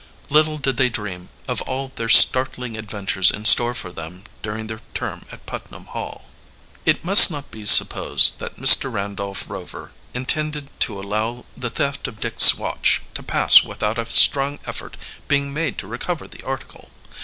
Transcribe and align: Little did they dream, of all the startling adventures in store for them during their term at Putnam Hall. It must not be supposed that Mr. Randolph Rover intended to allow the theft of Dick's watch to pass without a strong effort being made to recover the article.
Little 0.31 0.57
did 0.57 0.77
they 0.77 0.89
dream, 0.89 1.29
of 1.47 1.61
all 1.61 1.91
the 1.95 2.09
startling 2.09 2.75
adventures 2.75 3.29
in 3.29 3.45
store 3.45 3.75
for 3.75 3.93
them 3.93 4.23
during 4.41 4.65
their 4.65 4.81
term 4.95 5.25
at 5.31 5.45
Putnam 5.45 5.85
Hall. 5.85 6.31
It 6.87 7.05
must 7.05 7.29
not 7.29 7.51
be 7.51 7.67
supposed 7.67 8.39
that 8.39 8.55
Mr. 8.55 8.91
Randolph 8.91 9.45
Rover 9.47 9.91
intended 10.15 10.71
to 10.79 10.99
allow 10.99 11.45
the 11.55 11.69
theft 11.69 12.07
of 12.07 12.19
Dick's 12.19 12.55
watch 12.55 13.03
to 13.13 13.21
pass 13.21 13.61
without 13.63 13.99
a 13.99 14.09
strong 14.09 14.57
effort 14.65 14.97
being 15.27 15.53
made 15.53 15.77
to 15.77 15.85
recover 15.85 16.27
the 16.27 16.41
article. 16.43 16.89